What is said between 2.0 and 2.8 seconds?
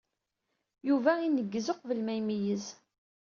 ma imeyyez.